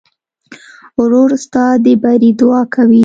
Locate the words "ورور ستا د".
0.99-1.85